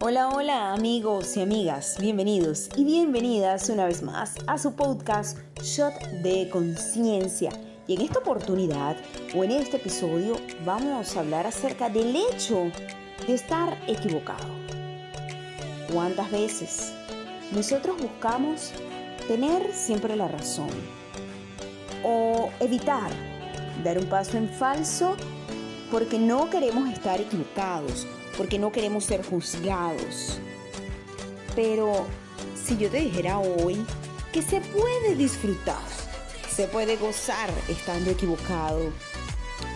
Hola, 0.00 0.28
hola 0.28 0.72
amigos 0.74 1.36
y 1.36 1.42
amigas, 1.42 1.96
bienvenidos 2.00 2.68
y 2.76 2.84
bienvenidas 2.84 3.68
una 3.68 3.84
vez 3.84 4.00
más 4.00 4.36
a 4.46 4.56
su 4.56 4.74
podcast 4.74 5.38
Shot 5.60 5.92
de 6.22 6.48
Conciencia. 6.50 7.50
Y 7.88 7.96
en 7.96 8.02
esta 8.02 8.20
oportunidad 8.20 8.96
o 9.34 9.42
en 9.42 9.50
este 9.50 9.78
episodio 9.78 10.36
vamos 10.64 11.16
a 11.16 11.20
hablar 11.20 11.48
acerca 11.48 11.90
del 11.90 12.14
hecho 12.14 12.70
de 13.26 13.34
estar 13.34 13.76
equivocado. 13.88 14.46
¿Cuántas 15.92 16.30
veces 16.30 16.92
nosotros 17.50 18.00
buscamos 18.00 18.70
tener 19.26 19.74
siempre 19.74 20.14
la 20.14 20.28
razón 20.28 20.70
o 22.04 22.50
evitar 22.60 23.10
dar 23.82 23.98
un 23.98 24.06
paso 24.06 24.36
en 24.36 24.48
falso 24.48 25.16
porque 25.90 26.20
no 26.20 26.48
queremos 26.50 26.88
estar 26.88 27.20
equivocados 27.20 28.06
porque 28.38 28.58
no 28.58 28.72
queremos 28.72 29.04
ser 29.04 29.22
juzgados. 29.26 30.38
Pero 31.54 32.06
si 32.64 32.78
yo 32.78 32.88
te 32.88 33.00
dijera 33.00 33.40
hoy 33.40 33.84
que 34.32 34.40
se 34.40 34.60
puede 34.60 35.16
disfrutar, 35.16 35.82
se 36.48 36.68
puede 36.68 36.96
gozar 36.96 37.50
estando 37.68 38.10
equivocado 38.10 38.92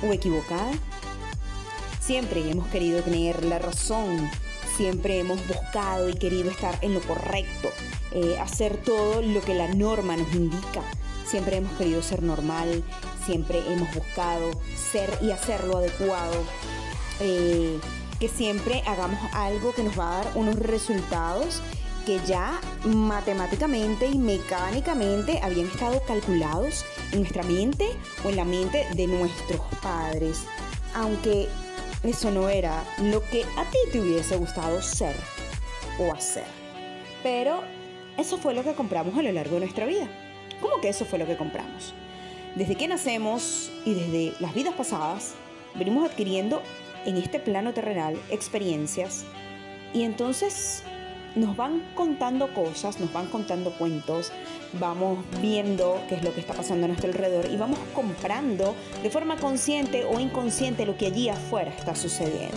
o 0.03 0.13
equivocada, 0.13 0.71
siempre 2.01 2.49
hemos 2.49 2.69
querido 2.69 3.03
tener 3.03 3.45
la 3.45 3.59
razón, 3.59 4.31
siempre 4.77 5.19
hemos 5.19 5.47
buscado 5.49 6.09
y 6.09 6.15
querido 6.15 6.51
estar 6.51 6.79
en 6.83 6.95
lo 6.95 7.01
correcto, 7.01 7.69
eh, 8.13 8.39
hacer 8.39 8.77
todo 8.77 9.23
lo 9.23 9.41
que 9.41 9.55
la 9.55 9.69
norma 9.69 10.17
nos 10.17 10.33
indica. 10.35 10.83
Siempre 11.27 11.57
hemos 11.57 11.73
querido 11.79 12.03
ser 12.03 12.23
normal, 12.23 12.85
siempre 13.25 13.61
hemos 13.73 13.93
buscado 13.95 14.51
ser 14.77 15.11
y 15.21 15.31
hacer 15.31 15.65
lo 15.65 15.79
adecuado. 15.79 16.35
Eh, 17.21 17.79
que 18.23 18.29
siempre 18.29 18.85
hagamos 18.87 19.19
algo 19.33 19.75
que 19.75 19.83
nos 19.83 19.99
va 19.99 20.21
a 20.21 20.23
dar 20.23 20.37
unos 20.37 20.55
resultados 20.55 21.61
que 22.07 22.21
ya 22.25 22.61
matemáticamente 22.85 24.07
y 24.07 24.17
mecánicamente 24.17 25.41
habían 25.43 25.67
estado 25.67 26.01
calculados 26.07 26.85
en 27.11 27.23
nuestra 27.23 27.43
mente 27.43 27.89
o 28.25 28.29
en 28.29 28.37
la 28.37 28.45
mente 28.45 28.87
de 28.95 29.09
nuestros 29.09 29.61
padres, 29.83 30.45
aunque 30.95 31.49
eso 32.05 32.31
no 32.31 32.49
era 32.49 32.85
lo 32.99 33.29
que 33.29 33.43
a 33.57 33.65
ti 33.69 33.79
te 33.91 34.01
hubiese 34.01 34.37
gustado 34.37 34.81
ser 34.81 35.17
o 35.99 36.13
hacer. 36.13 36.47
Pero 37.25 37.65
eso 38.19 38.39
fue 38.39 38.55
lo 38.55 38.63
que 38.63 38.75
compramos 38.75 39.19
a 39.19 39.23
lo 39.23 39.33
largo 39.33 39.55
de 39.55 39.63
nuestra 39.63 39.85
vida. 39.85 40.09
¿Cómo 40.61 40.81
que 40.81 40.91
eso 40.91 41.05
fue 41.05 41.19
lo 41.19 41.27
que 41.27 41.37
compramos? 41.37 41.93
Desde 42.55 42.77
que 42.77 42.87
nacemos 42.87 43.73
y 43.85 43.95
desde 43.95 44.35
las 44.39 44.55
vidas 44.55 44.75
pasadas, 44.75 45.35
venimos 45.75 46.09
adquiriendo 46.09 46.63
en 47.07 47.17
este 47.17 47.39
plano 47.41 47.73
terrenal 47.73 48.19
experiencias 48.31 49.25
y 49.93 50.03
entonces 50.03 50.83
nos 51.35 51.57
van 51.57 51.83
contando 51.95 52.53
cosas, 52.53 53.01
nos 53.01 53.13
van 53.13 53.27
contando 53.27 53.71
cuentos, 53.73 54.33
vamos 54.79 55.25
viendo 55.41 56.01
qué 56.09 56.17
es 56.17 56.23
lo 56.23 56.35
que 56.35 56.41
está 56.41 56.55
pasando 56.55 56.85
a 56.85 56.89
nuestro 56.89 57.11
alrededor 57.11 57.47
y 57.51 57.57
vamos 57.57 57.79
comprando 57.95 58.75
de 59.03 59.11
forma 59.11 59.37
consciente 59.37 60.05
o 60.05 60.21
inconsciente 60.21 60.87
lo 60.87 60.97
que 60.97 61.07
allí 61.07 61.29
afuera 61.29 61.71
está 61.71 61.95
sucediendo. 61.95 62.57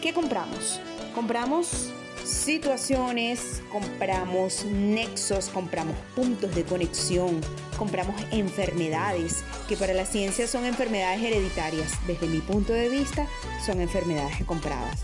¿Qué 0.00 0.12
compramos? 0.12 0.80
Compramos 1.14 1.92
situaciones, 2.24 3.62
compramos 3.70 4.64
nexos, 4.64 5.48
compramos 5.48 5.96
puntos 6.14 6.54
de 6.54 6.64
conexión, 6.64 7.40
compramos 7.76 8.20
enfermedades, 8.30 9.44
que 9.68 9.76
para 9.76 9.94
la 9.94 10.06
ciencia 10.06 10.46
son 10.46 10.64
enfermedades 10.64 11.22
hereditarias. 11.22 11.92
Desde 12.06 12.26
mi 12.26 12.38
punto 12.38 12.72
de 12.72 12.88
vista, 12.88 13.26
son 13.64 13.80
enfermedades 13.80 14.44
compradas. 14.44 15.00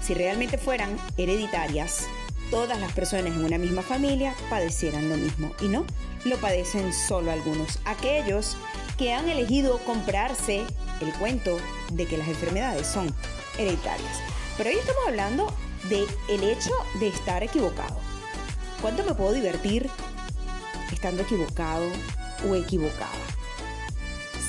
Si 0.00 0.14
realmente 0.14 0.56
fueran 0.58 0.96
hereditarias, 1.16 2.06
todas 2.50 2.78
las 2.80 2.92
personas 2.92 3.34
en 3.34 3.44
una 3.44 3.58
misma 3.58 3.82
familia 3.82 4.34
padecieran 4.48 5.08
lo 5.08 5.16
mismo. 5.16 5.52
Y 5.60 5.68
no, 5.68 5.84
lo 6.24 6.36
padecen 6.38 6.92
solo 6.92 7.30
algunos. 7.30 7.78
Aquellos 7.84 8.56
que 8.96 9.12
han 9.12 9.28
elegido 9.28 9.78
comprarse 9.80 10.64
el 11.00 11.12
cuento 11.14 11.58
de 11.92 12.06
que 12.06 12.16
las 12.16 12.28
enfermedades 12.28 12.86
son 12.86 13.12
hereditarias. 13.58 14.22
Pero 14.56 14.70
hoy 14.70 14.76
estamos 14.76 15.02
hablando 15.06 15.54
de 15.84 16.06
el 16.28 16.44
hecho 16.44 16.72
de 17.00 17.08
estar 17.08 17.42
equivocado. 17.42 17.96
¿Cuánto 18.80 19.04
me 19.04 19.14
puedo 19.14 19.32
divertir 19.32 19.88
estando 20.92 21.22
equivocado 21.22 21.86
o 22.48 22.54
equivocada? 22.54 23.10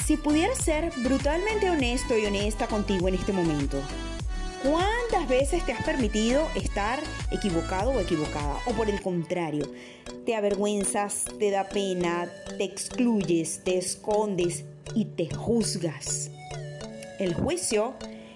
Si 0.06 0.18
pudiera 0.18 0.56
ser 0.56 0.92
brutalmente 0.98 1.70
honesto 1.70 2.18
y 2.18 2.26
honesta 2.26 2.68
contigo 2.68 3.08
en 3.08 3.16
este 3.16 3.32
momento, 3.32 3.80
¿cuántas 4.64 5.28
veces 5.28 5.66
te 5.66 5.72
has 5.72 5.84
permitido 5.84 6.48
estar 6.56 7.00
equivocado 7.32 7.92
o 7.92 8.00
equivocada? 8.00 8.58
O 8.66 8.74
por 8.74 8.90
el 8.90 9.02
contrario, 9.02 9.72
te 10.26 10.36
avergüenzas, 10.36 11.26
te 11.38 11.52
da 11.52 11.70
pena, 11.70 12.28
te 12.58 12.64
excluyes, 12.64 13.64
te 13.64 13.78
escondes 13.78 14.66
y 14.96 15.06
te 15.06 15.34
juzgas. 15.34 16.32
El 17.20 17.34
juicio 17.34 17.96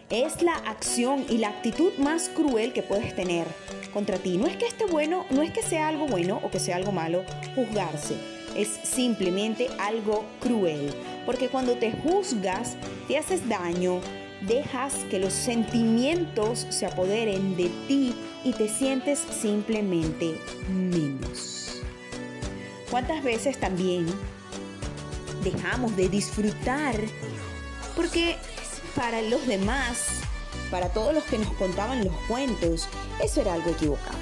es 0.10 0.42
la 0.42 0.56
acción 0.56 1.26
y 1.30 1.38
la 1.38 1.50
actitud 1.50 1.94
más 1.98 2.30
cruel 2.30 2.74
que 2.74 2.84
puedes 2.84 3.16
tener 3.16 3.48
contra 3.94 4.18
ti. 4.18 4.38
No 4.38 4.48
es 4.48 4.58
que 4.58 4.66
esté 4.66 4.86
bueno, 4.86 5.26
no 5.30 5.42
es 5.42 5.52
que 5.52 5.64
sea 5.64 5.88
algo 5.88 6.08
bueno 6.08 6.40
o 6.44 6.52
que 6.52 6.60
sea 6.60 6.76
algo 6.76 6.92
malo 6.92 7.24
juzgarse. 7.56 8.16
Es 8.56 8.68
simplemente 8.84 9.70
algo 9.80 10.26
cruel. 10.40 10.94
Porque 11.26 11.48
cuando 11.48 11.74
te 11.78 11.92
juzgas, 11.92 12.76
te 13.08 13.18
haces 13.18 13.48
daño, 13.50 14.02
dejas 14.48 14.94
que 15.10 15.20
los 15.20 15.34
sentimientos 15.34 16.68
se 16.70 16.86
apoderen 16.86 17.56
de 17.56 17.70
ti 17.88 18.14
y 18.44 18.52
te 18.54 18.68
sientes 18.68 19.20
simplemente 19.20 20.38
menos. 20.70 21.82
¿Cuántas 22.92 23.24
veces 23.24 23.60
también 23.60 24.06
dejamos 25.44 25.96
de 25.96 26.10
disfrutar 26.10 26.96
porque 27.96 28.36
para 28.96 29.22
los 29.22 29.46
demás, 29.48 30.06
para 30.70 30.90
todos 30.90 31.14
los 31.14 31.24
que 31.24 31.38
nos 31.38 31.52
contaban 31.54 32.04
los 32.04 32.16
cuentos, 32.28 32.88
eso 33.22 33.42
era 33.42 33.54
algo 33.54 33.72
equivocado. 33.72 34.18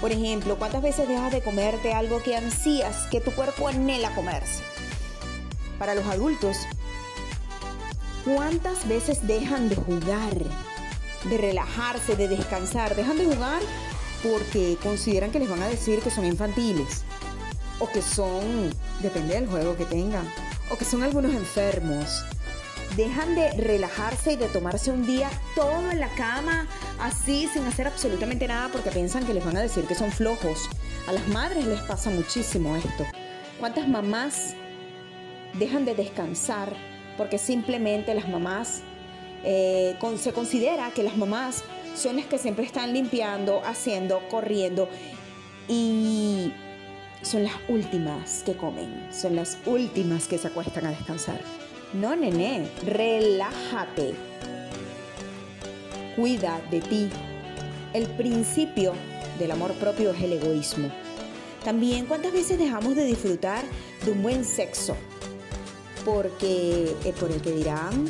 Por 0.00 0.10
ejemplo, 0.10 0.56
¿cuántas 0.58 0.82
veces 0.82 1.08
dejas 1.08 1.30
de 1.30 1.42
comerte 1.42 1.92
algo 1.92 2.22
que 2.22 2.36
ansías, 2.36 3.06
que 3.10 3.20
tu 3.20 3.30
cuerpo 3.32 3.68
anhela 3.68 4.14
comerse? 4.14 4.62
Para 5.78 5.94
los 5.94 6.04
adultos, 6.06 6.56
¿cuántas 8.24 8.86
veces 8.88 9.26
dejan 9.26 9.68
de 9.68 9.76
jugar, 9.76 10.34
de 11.24 11.38
relajarse, 11.38 12.16
de 12.16 12.28
descansar? 12.28 12.96
Dejan 12.96 13.16
de 13.16 13.26
jugar 13.26 13.62
porque 14.22 14.76
consideran 14.82 15.30
que 15.30 15.38
les 15.38 15.48
van 15.48 15.62
a 15.62 15.68
decir 15.68 16.00
que 16.00 16.10
son 16.10 16.24
infantiles 16.24 17.04
o 17.78 17.90
que 17.90 18.02
son, 18.02 18.70
depende 19.00 19.34
del 19.34 19.48
juego 19.48 19.76
que 19.76 19.84
tengan, 19.84 20.28
o 20.70 20.76
que 20.76 20.84
son 20.84 21.02
algunos 21.02 21.32
enfermos 21.32 22.24
dejan 22.96 23.34
de 23.34 23.52
relajarse 23.52 24.32
y 24.32 24.36
de 24.36 24.48
tomarse 24.48 24.90
un 24.90 25.06
día 25.06 25.30
todo 25.54 25.90
en 25.90 26.00
la 26.00 26.08
cama, 26.14 26.66
así, 27.00 27.48
sin 27.52 27.64
hacer 27.64 27.86
absolutamente 27.86 28.46
nada, 28.46 28.68
porque 28.72 28.90
piensan 28.90 29.26
que 29.26 29.34
les 29.34 29.44
van 29.44 29.56
a 29.56 29.62
decir 29.62 29.84
que 29.84 29.94
son 29.94 30.10
flojos. 30.10 30.68
A 31.06 31.12
las 31.12 31.26
madres 31.28 31.66
les 31.66 31.80
pasa 31.82 32.10
muchísimo 32.10 32.76
esto. 32.76 33.06
¿Cuántas 33.58 33.88
mamás 33.88 34.54
dejan 35.54 35.84
de 35.84 35.94
descansar 35.94 36.74
porque 37.16 37.38
simplemente 37.38 38.14
las 38.14 38.28
mamás, 38.28 38.82
eh, 39.44 39.96
se 40.16 40.32
considera 40.32 40.90
que 40.90 41.02
las 41.02 41.16
mamás 41.16 41.64
son 41.94 42.16
las 42.16 42.26
que 42.26 42.38
siempre 42.38 42.64
están 42.64 42.92
limpiando, 42.92 43.62
haciendo, 43.64 44.20
corriendo 44.28 44.88
y 45.68 46.52
son 47.22 47.44
las 47.44 47.54
últimas 47.68 48.42
que 48.44 48.56
comen, 48.56 49.08
son 49.12 49.36
las 49.36 49.58
últimas 49.66 50.26
que 50.26 50.38
se 50.38 50.48
acuestan 50.48 50.86
a 50.86 50.90
descansar. 50.90 51.40
No, 51.92 52.16
nene, 52.16 52.70
relájate. 52.86 54.14
Cuida 56.16 56.62
de 56.70 56.80
ti. 56.80 57.10
El 57.92 58.06
principio 58.16 58.94
del 59.38 59.50
amor 59.50 59.74
propio 59.74 60.12
es 60.12 60.22
el 60.22 60.32
egoísmo. 60.32 60.90
También 61.62 62.06
cuántas 62.06 62.32
veces 62.32 62.58
dejamos 62.58 62.96
de 62.96 63.04
disfrutar 63.04 63.62
de 64.06 64.10
un 64.10 64.22
buen 64.22 64.42
sexo. 64.42 64.96
Porque, 66.02 66.96
eh, 67.04 67.12
por 67.20 67.30
el 67.30 67.42
que 67.42 67.52
dirán 67.52 68.06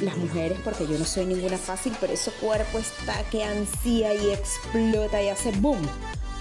las 0.00 0.16
mujeres, 0.16 0.58
porque 0.62 0.86
yo 0.86 0.96
no 0.96 1.04
soy 1.04 1.26
ninguna 1.26 1.58
fácil, 1.58 1.94
pero 2.00 2.12
ese 2.12 2.30
cuerpo 2.32 2.78
está 2.78 3.24
que 3.30 3.42
ansía 3.42 4.14
y 4.14 4.30
explota 4.30 5.20
y 5.20 5.30
hace 5.30 5.50
boom 5.50 5.82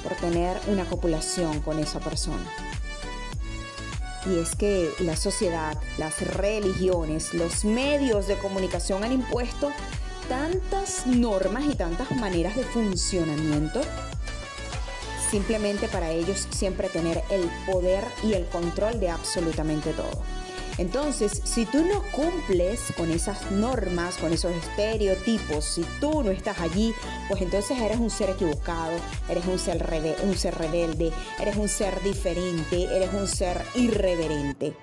por 0.04 0.16
tener 0.18 0.58
una 0.68 0.86
copulación 0.86 1.62
con 1.62 1.80
esa 1.80 2.00
persona 2.00 2.46
y 4.26 4.40
es 4.40 4.56
que 4.56 4.92
la 5.00 5.16
sociedad, 5.16 5.78
las 5.98 6.22
religiones, 6.22 7.34
los 7.34 7.66
medios 7.66 8.28
de 8.28 8.38
comunicación 8.38 9.04
han 9.04 9.12
impuesto 9.12 9.72
tantas 10.30 11.06
normas 11.06 11.66
y 11.66 11.76
tantas 11.76 12.12
maneras 12.12 12.56
de 12.56 12.64
funcionamiento 12.64 13.82
simplemente 15.34 15.88
para 15.88 16.12
ellos 16.12 16.48
siempre 16.52 16.90
tener 16.90 17.24
el 17.32 17.50
poder 17.66 18.04
y 18.22 18.34
el 18.34 18.46
control 18.50 19.00
de 19.00 19.10
absolutamente 19.10 19.92
todo. 19.94 20.22
Entonces, 20.78 21.42
si 21.44 21.66
tú 21.66 21.86
no 21.86 22.02
cumples 22.12 22.82
con 22.98 23.12
esas 23.12 23.52
normas, 23.52 24.18
con 24.18 24.34
esos 24.34 24.52
estereotipos, 24.56 25.64
si 25.64 25.84
tú 26.00 26.24
no 26.24 26.32
estás 26.32 26.60
allí, 26.60 26.94
pues 27.30 27.42
entonces 27.42 27.80
eres 27.80 28.00
un 28.00 28.10
ser 28.10 28.32
equivocado, 28.32 28.98
eres 29.30 29.46
un 29.46 29.60
ser, 29.60 29.86
un 30.24 30.36
ser 30.36 30.56
rebelde, 30.56 31.12
eres 31.40 31.58
un 31.58 31.70
ser 31.70 32.02
diferente, 32.02 32.86
eres 32.86 33.14
un 33.14 33.28
ser 33.28 33.62
irreverente. 33.76 34.74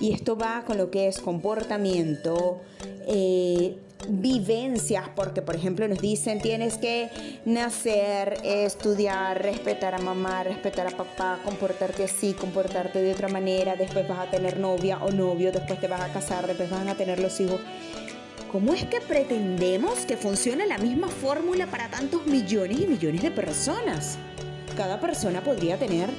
Y 0.00 0.12
esto 0.12 0.36
va 0.36 0.64
con 0.66 0.78
lo 0.78 0.90
que 0.90 1.08
es 1.08 1.20
comportamiento, 1.20 2.60
eh, 3.06 3.76
vivencias, 4.08 5.08
porque 5.14 5.42
por 5.42 5.54
ejemplo 5.54 5.86
nos 5.88 6.00
dicen 6.00 6.40
tienes 6.40 6.78
que 6.78 7.10
nacer, 7.44 8.38
estudiar, 8.44 9.42
respetar 9.42 9.94
a 9.94 9.98
mamá, 9.98 10.42
respetar 10.44 10.86
a 10.86 10.90
papá, 10.90 11.38
comportarte 11.44 12.04
así, 12.04 12.32
comportarte 12.32 13.02
de 13.02 13.12
otra 13.12 13.28
manera, 13.28 13.76
después 13.76 14.06
vas 14.08 14.18
a 14.20 14.30
tener 14.30 14.58
novia 14.58 14.98
o 15.02 15.10
novio, 15.10 15.52
después 15.52 15.80
te 15.80 15.88
vas 15.88 16.00
a 16.00 16.12
casar, 16.12 16.46
después 16.46 16.70
van 16.70 16.88
a 16.88 16.94
tener 16.94 17.18
los 17.20 17.38
hijos. 17.40 17.60
¿Cómo 18.50 18.74
es 18.74 18.84
que 18.84 19.00
pretendemos 19.00 20.00
que 20.06 20.16
funcione 20.16 20.66
la 20.66 20.78
misma 20.78 21.08
fórmula 21.08 21.66
para 21.66 21.88
tantos 21.88 22.26
millones 22.26 22.80
y 22.80 22.86
millones 22.86 23.22
de 23.22 23.30
personas? 23.30 24.18
Cada 24.76 24.98
persona 25.00 25.40
podría 25.42 25.78
tener 25.78 26.10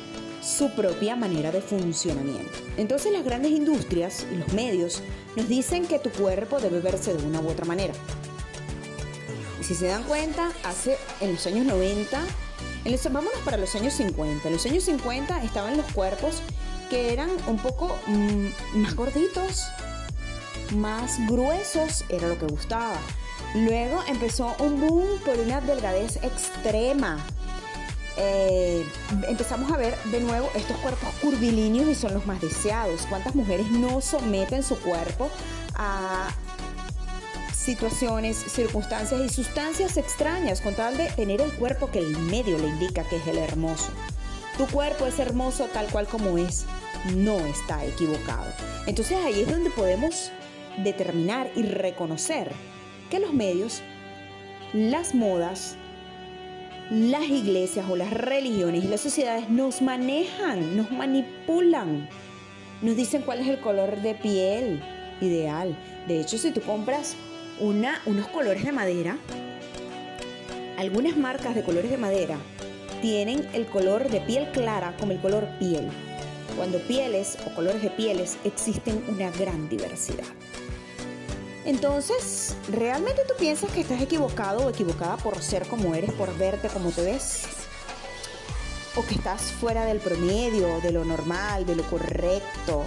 su 0.42 0.72
propia 0.72 1.16
manera 1.16 1.52
de 1.52 1.62
funcionamiento. 1.62 2.52
Entonces 2.78 3.12
las 3.12 3.24
grandes 3.24 3.52
industrias 3.52 4.26
y 4.32 4.36
los 4.36 4.52
medios 4.54 5.02
nos 5.36 5.48
dicen 5.48 5.86
que 5.86 6.00
tu 6.00 6.10
cuerpo 6.10 6.60
debe 6.60 6.80
verse 6.80 7.14
de 7.14 7.26
una 7.26 7.40
u 7.40 7.50
otra 7.50 7.66
manera. 7.66 7.94
Y 9.60 9.64
si 9.64 9.76
se 9.76 9.88
dan 9.88 10.04
cuenta, 10.04 10.52
hace 10.64 10.98
en 11.20 11.34
los 11.34 11.46
años 11.46 11.66
90, 11.66 12.20
en 12.84 12.92
los, 12.92 13.04
vámonos 13.04 13.40
para 13.46 13.58
los 13.58 13.76
años 13.76 13.94
50. 13.94 14.48
En 14.48 14.54
los 14.54 14.66
años 14.66 14.84
50 14.84 15.44
estaban 15.44 15.78
los 15.78 15.86
cuerpos 15.94 16.42
que 16.90 17.14
eran 17.14 17.30
un 17.48 17.58
poco 17.58 17.96
mm, 18.08 18.80
más 18.82 18.96
gorditos, 18.96 19.66
más 20.76 21.20
gruesos, 21.28 22.04
era 22.10 22.28
lo 22.28 22.40
que 22.40 22.48
gustaba. 22.48 22.98
Luego 23.54 24.02
empezó 24.08 24.56
un 24.60 24.80
boom 24.80 25.08
por 25.26 25.38
una 25.38 25.62
delgadez 25.62 26.18
extrema, 26.18 27.24
eh, 28.18 28.86
empezamos 29.28 29.72
a 29.72 29.78
ver 29.78 29.96
de 30.06 30.20
nuevo 30.20 30.50
estos 30.56 30.78
cuerpos 30.78 31.10
curvilíneos 31.22 31.88
y 31.88 31.96
son 31.96 32.14
los 32.14 32.26
más 32.26 32.42
deseados. 32.42 33.06
¿Cuántas 33.08 33.36
mujeres 33.36 33.70
no 33.72 34.02
someten 34.02 34.64
su 34.64 34.78
cuerpo 34.80 35.30
a 35.76 36.30
situaciones, 37.54 38.38
circunstancias 38.38 39.22
y 39.22 39.30
sustancias 39.30 39.98
extrañas 39.98 40.62
con 40.62 40.74
tal 40.74 40.98
de 40.98 41.10
tener 41.12 41.42
el 41.42 41.52
cuerpo 41.54 41.90
que 41.92 42.00
el 42.00 42.18
medio 42.18 42.58
le 42.58 42.68
indica 42.68 43.04
que 43.04 43.18
es 43.18 43.28
el 43.28 43.38
hermoso? 43.38 43.92
Tu 44.58 44.68
cuerpo 44.68 45.06
es 45.06 45.18
hermoso 45.20 45.66
tal 45.74 45.88
cual 45.88 46.08
como 46.08 46.38
es, 46.38 46.66
no 47.16 47.40
está 47.40 47.86
equivocado. 47.86 48.52
Entonces 48.88 49.18
ahí 49.24 49.42
es 49.42 49.50
donde 49.50 49.70
podemos 49.70 50.32
determinar 50.84 51.50
y 51.56 51.64
reconocer 51.64 52.52
que 53.10 53.20
los 53.20 53.34
medios, 53.34 53.82
las 54.74 55.16
modas, 55.16 55.78
las 56.92 57.24
iglesias 57.30 57.86
o 57.90 57.96
las 57.96 58.12
religiones 58.12 58.84
y 58.84 58.88
las 58.90 59.00
sociedades 59.00 59.50
nos 59.50 59.82
manejan, 59.82 60.76
nos 60.76 60.92
manipulan. 60.92 62.10
Nos 62.82 62.98
dicen 62.98 63.22
cuál 63.22 63.40
es 63.40 63.48
el 63.48 63.62
color 63.62 64.02
de 64.02 64.14
piel 64.14 64.84
ideal. 65.22 65.78
De 66.10 66.20
hecho, 66.20 66.38
si 66.38 66.52
tú 66.52 66.60
compras 66.60 67.16
unos 67.62 68.28
colores 68.34 68.66
de 68.66 68.74
madera, 68.74 69.18
algunas 70.78 71.16
marcas 71.16 71.56
de 71.56 71.64
colores 71.64 71.92
de 71.92 71.98
madera 71.98 72.38
tienen 73.02 73.48
el 73.54 73.68
color 73.68 74.10
de 74.10 74.20
piel 74.20 74.52
clara 74.52 74.94
como 75.00 75.14
el 75.14 75.22
color 75.22 75.48
piel. 75.60 75.88
Cuando 76.58 76.80
pieles 76.80 77.38
o 77.48 77.56
colores 77.56 77.82
de 77.82 77.92
pieles 77.92 78.38
existen 78.44 79.02
una 79.08 79.32
gran 79.32 79.70
diversidad. 79.70 80.26
Entonces, 81.64 82.56
¿realmente 82.70 83.22
tú 83.28 83.36
piensas 83.38 83.70
que 83.72 83.82
estás 83.82 84.02
equivocado 84.02 84.66
o 84.66 84.70
equivocada 84.70 85.18
por 85.18 85.42
ser 85.42 85.68
como 85.68 85.94
eres, 85.94 86.12
por 86.12 86.36
verte 86.38 86.70
como 86.70 86.92
te 86.92 87.04
ves? 87.04 87.44
¿O 88.96 89.06
que 89.06 89.14
estás 89.14 89.44
fuera 89.44 89.86
del 89.86 90.00
promedio, 90.00 90.82
de 90.82 90.92
lo 90.92 91.06
normal, 91.06 91.66
de 91.66 91.76
lo 91.76 91.84
correcto? 91.84 92.84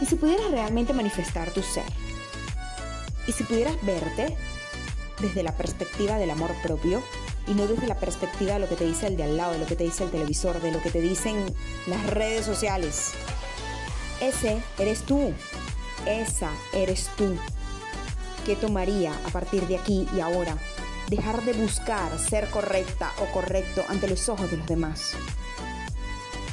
¿Y 0.00 0.06
si 0.06 0.16
pudieras 0.16 0.50
realmente 0.50 0.92
manifestar 0.92 1.50
tu 1.52 1.62
ser? 1.62 1.90
¿Y 3.26 3.32
si 3.32 3.44
pudieras 3.44 3.74
verte 3.82 4.36
desde 5.20 5.42
la 5.42 5.56
perspectiva 5.56 6.16
del 6.16 6.30
amor 6.30 6.52
propio 6.62 7.02
y 7.46 7.52
no 7.52 7.66
desde 7.66 7.86
la 7.86 7.98
perspectiva 7.98 8.54
de 8.54 8.60
lo 8.60 8.68
que 8.68 8.76
te 8.76 8.84
dice 8.84 9.06
el 9.06 9.16
de 9.16 9.24
al 9.24 9.36
lado, 9.38 9.52
de 9.52 9.58
lo 9.58 9.66
que 9.66 9.76
te 9.76 9.84
dice 9.84 10.04
el 10.04 10.10
televisor, 10.10 10.60
de 10.60 10.70
lo 10.70 10.82
que 10.82 10.90
te 10.90 11.00
dicen 11.00 11.54
las 11.86 12.06
redes 12.06 12.44
sociales? 12.44 13.12
Ese 14.20 14.62
eres 14.78 15.02
tú. 15.02 15.32
Esa 16.06 16.50
eres 16.72 17.08
tú. 17.16 17.36
¿Qué 18.50 18.56
tomaría 18.56 19.12
a 19.24 19.30
partir 19.30 19.68
de 19.68 19.76
aquí 19.76 20.08
y 20.12 20.18
ahora? 20.18 20.56
Dejar 21.08 21.44
de 21.44 21.52
buscar 21.52 22.18
ser 22.18 22.50
correcta 22.50 23.12
o 23.20 23.32
correcto 23.32 23.84
ante 23.86 24.08
los 24.08 24.28
ojos 24.28 24.50
de 24.50 24.56
los 24.56 24.66
demás. 24.66 25.12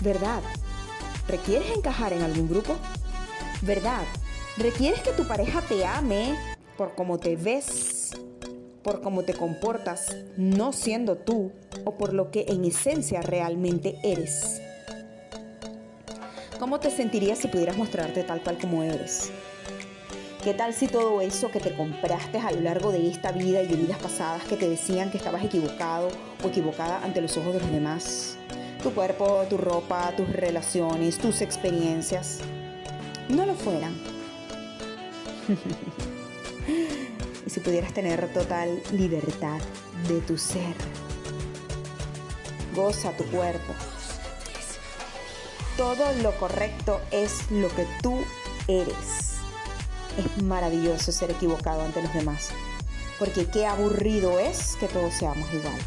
¿Verdad? 0.01 0.43
¿Requieres 1.27 1.75
encajar 1.75 2.13
en 2.13 2.21
algún 2.21 2.49
grupo? 2.49 2.75
¿Verdad? 3.63 4.03
¿Requieres 4.57 5.01
que 5.01 5.09
tu 5.13 5.27
pareja 5.27 5.63
te 5.63 5.87
ame 5.87 6.37
por 6.77 6.93
cómo 6.93 7.17
te 7.17 7.35
ves, 7.35 8.11
por 8.83 9.01
cómo 9.01 9.23
te 9.23 9.33
comportas, 9.33 10.15
no 10.37 10.73
siendo 10.73 11.17
tú 11.17 11.51
o 11.83 11.97
por 11.97 12.13
lo 12.13 12.29
que 12.29 12.45
en 12.47 12.63
esencia 12.63 13.23
realmente 13.23 13.97
eres? 14.03 14.61
¿Cómo 16.59 16.79
te 16.79 16.91
sentirías 16.91 17.39
si 17.39 17.47
pudieras 17.47 17.75
mostrarte 17.75 18.21
tal 18.21 18.43
cual 18.43 18.59
como 18.59 18.83
eres? 18.83 19.31
¿Qué 20.47 20.53
tal 20.53 20.73
si 20.73 20.87
todo 20.87 21.19
eso 21.19 21.51
que 21.51 21.59
te 21.59 21.75
compraste 21.75 22.37
a 22.37 22.51
lo 22.51 22.61
largo 22.61 22.93
de 22.93 23.09
esta 23.09 23.33
vida 23.33 23.61
y 23.61 23.67
de 23.67 23.75
vidas 23.75 23.99
pasadas 23.99 24.45
que 24.45 24.55
te 24.55 24.69
decían 24.69 25.11
que 25.11 25.17
estabas 25.17 25.43
equivocado 25.43 26.07
o 26.41 26.47
equivocada 26.47 27.03
ante 27.03 27.19
los 27.19 27.35
ojos 27.35 27.55
de 27.55 27.59
los 27.59 27.69
demás? 27.69 28.37
Tu 28.81 28.93
cuerpo, 28.93 29.43
tu 29.49 29.57
ropa, 29.57 30.13
tus 30.15 30.29
relaciones, 30.29 31.17
tus 31.17 31.41
experiencias, 31.41 32.39
no 33.27 33.45
lo 33.45 33.55
fueran. 33.55 33.93
y 37.45 37.49
si 37.49 37.59
pudieras 37.59 37.93
tener 37.93 38.31
total 38.31 38.81
libertad 38.93 39.59
de 40.07 40.21
tu 40.21 40.37
ser, 40.37 40.75
goza 42.73 43.11
tu 43.17 43.25
cuerpo. 43.25 43.73
Todo 45.75 46.05
lo 46.23 46.31
correcto 46.39 47.01
es 47.11 47.51
lo 47.51 47.67
que 47.67 47.85
tú 48.01 48.15
eres 48.69 49.27
es 50.17 50.43
maravilloso 50.43 51.11
ser 51.11 51.31
equivocado 51.31 51.81
ante 51.81 52.01
los 52.01 52.13
demás, 52.13 52.49
porque 53.19 53.45
qué 53.45 53.65
aburrido 53.65 54.39
es 54.39 54.75
que 54.75 54.87
todos 54.87 55.13
seamos 55.13 55.47
igual. 55.53 55.77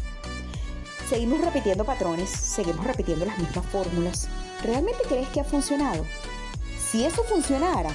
Seguimos 1.09 1.41
repitiendo 1.41 1.83
patrones, 1.83 2.29
seguimos 2.29 2.85
repitiendo 2.85 3.25
las 3.25 3.37
mismas 3.37 3.65
fórmulas. 3.65 4.27
¿Realmente 4.63 5.03
crees 5.07 5.27
que 5.29 5.41
ha 5.41 5.43
funcionado? 5.43 6.05
Si 6.79 7.03
eso 7.03 7.23
funcionara, 7.23 7.89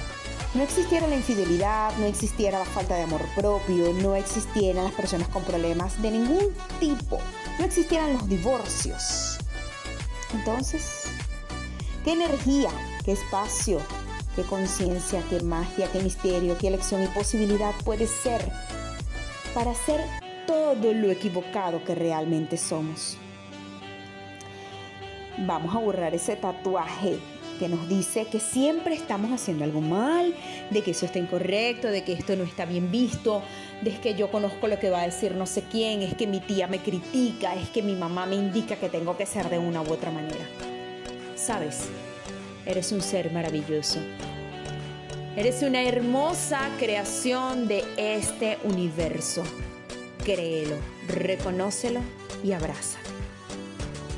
no 0.53 0.63
existiera 0.63 1.07
la 1.07 1.15
infidelidad, 1.15 1.95
no 1.97 2.05
existiera 2.05 2.59
la 2.59 2.65
falta 2.65 2.95
de 2.95 3.03
amor 3.03 3.21
propio, 3.35 3.91
no 3.93 4.15
existieran 4.15 4.85
las 4.85 4.93
personas 4.93 5.27
con 5.29 5.43
problemas 5.43 6.01
de 6.01 6.11
ningún 6.11 6.53
tipo, 6.79 7.19
no 7.59 7.65
existieran 7.65 8.13
los 8.13 8.27
divorcios. 8.29 9.37
Entonces, 10.33 11.03
¿qué 12.03 12.13
energía, 12.13 12.69
qué 13.03 13.13
espacio, 13.13 13.79
qué 14.37 14.43
conciencia, 14.43 15.23
qué 15.31 15.41
magia, 15.41 15.89
qué 15.91 15.99
misterio, 15.99 16.59
qué 16.59 16.67
elección 16.67 17.03
y 17.03 17.07
posibilidad 17.07 17.73
puede 17.83 18.05
ser 18.05 18.39
para 19.55 19.73
ser 19.73 19.99
todo 20.45 20.93
lo 20.93 21.09
equivocado 21.09 21.83
que 21.83 21.95
realmente 21.95 22.55
somos. 22.55 23.17
Vamos 25.39 25.75
a 25.75 25.79
borrar 25.79 26.13
ese 26.13 26.35
tatuaje 26.35 27.17
que 27.59 27.67
nos 27.67 27.89
dice 27.89 28.27
que 28.27 28.39
siempre 28.39 28.93
estamos 28.93 29.31
haciendo 29.31 29.63
algo 29.63 29.81
mal, 29.81 30.35
de 30.69 30.83
que 30.83 30.91
eso 30.91 31.07
está 31.07 31.17
incorrecto, 31.17 31.87
de 31.87 32.03
que 32.03 32.13
esto 32.13 32.35
no 32.35 32.43
está 32.43 32.65
bien 32.65 32.91
visto, 32.91 33.41
de 33.81 33.89
que 33.99 34.13
yo 34.13 34.29
conozco 34.29 34.67
lo 34.67 34.77
que 34.77 34.91
va 34.91 35.01
a 35.01 35.05
decir 35.07 35.33
no 35.33 35.47
sé 35.47 35.63
quién, 35.63 36.03
es 36.03 36.13
que 36.13 36.27
mi 36.27 36.41
tía 36.41 36.67
me 36.67 36.77
critica, 36.77 37.55
es 37.55 37.69
que 37.69 37.81
mi 37.81 37.95
mamá 37.95 38.27
me 38.27 38.35
indica 38.35 38.75
que 38.75 38.89
tengo 38.89 39.17
que 39.17 39.25
ser 39.25 39.49
de 39.49 39.57
una 39.57 39.81
u 39.81 39.91
otra 39.91 40.11
manera. 40.11 40.45
¿Sabes? 41.35 41.89
Eres 42.67 42.91
un 42.91 43.01
ser 43.01 43.31
maravilloso. 43.31 43.99
Eres 45.37 45.61
una 45.61 45.83
hermosa 45.83 46.67
creación 46.79 47.67
de 47.67 47.83
este 47.95 48.57
universo. 48.63 49.43
Créelo, 50.25 50.77
reconócelo 51.07 51.99
y 52.43 52.53
abraza. 52.53 52.97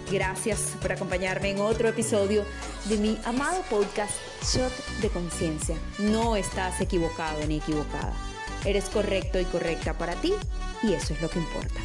Gracias 0.09 0.77
por 0.81 0.93
acompañarme 0.93 1.49
en 1.49 1.59
otro 1.59 1.89
episodio 1.89 2.45
de 2.85 2.95
mi 2.99 3.17
amado 3.25 3.61
podcast 3.69 4.13
Shot 4.43 4.71
de 5.01 5.09
Conciencia. 5.09 5.75
No 5.97 6.37
estás 6.37 6.79
equivocado 6.79 7.45
ni 7.47 7.57
equivocada. 7.57 8.13
Eres 8.63 8.85
correcto 8.85 9.41
y 9.41 9.43
correcta 9.43 9.97
para 9.97 10.15
ti 10.15 10.31
y 10.83 10.93
eso 10.93 11.13
es 11.13 11.21
lo 11.21 11.29
que 11.29 11.39
importa. 11.39 11.81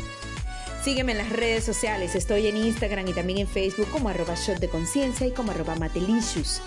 Sígueme 0.84 1.10
en 1.10 1.18
las 1.18 1.30
redes 1.30 1.64
sociales. 1.64 2.14
Estoy 2.14 2.46
en 2.46 2.56
Instagram 2.56 3.08
y 3.08 3.12
también 3.14 3.40
en 3.40 3.48
Facebook 3.48 3.90
como 3.90 4.10
arroba 4.10 4.36
shot 4.36 4.60
de 4.60 4.68
conciencia 4.68 5.26
y 5.26 5.32
como 5.32 5.50
arroba 5.50 5.74
matelicious. 5.74 6.62